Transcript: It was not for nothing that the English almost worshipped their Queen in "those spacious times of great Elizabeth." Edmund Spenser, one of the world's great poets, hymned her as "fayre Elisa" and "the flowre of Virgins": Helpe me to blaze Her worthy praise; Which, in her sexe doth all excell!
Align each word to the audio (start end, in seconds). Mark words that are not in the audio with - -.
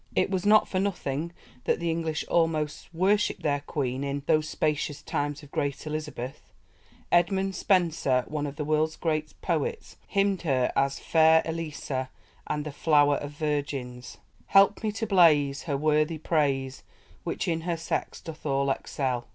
It 0.15 0.31
was 0.31 0.47
not 0.47 0.67
for 0.67 0.79
nothing 0.79 1.31
that 1.65 1.79
the 1.79 1.91
English 1.91 2.25
almost 2.27 2.91
worshipped 2.91 3.43
their 3.43 3.59
Queen 3.59 4.03
in 4.03 4.23
"those 4.25 4.49
spacious 4.49 5.03
times 5.03 5.43
of 5.43 5.51
great 5.51 5.85
Elizabeth." 5.85 6.41
Edmund 7.11 7.53
Spenser, 7.53 8.25
one 8.27 8.47
of 8.47 8.55
the 8.55 8.65
world's 8.65 8.95
great 8.95 9.39
poets, 9.43 9.97
hymned 10.07 10.41
her 10.41 10.71
as 10.75 10.97
"fayre 10.97 11.43
Elisa" 11.45 12.09
and 12.47 12.65
"the 12.65 12.71
flowre 12.71 13.17
of 13.21 13.29
Virgins": 13.33 14.17
Helpe 14.47 14.81
me 14.81 14.91
to 14.93 15.05
blaze 15.05 15.65
Her 15.65 15.77
worthy 15.77 16.17
praise; 16.17 16.81
Which, 17.23 17.47
in 17.47 17.61
her 17.61 17.77
sexe 17.77 18.21
doth 18.23 18.43
all 18.43 18.71
excell! 18.71 19.27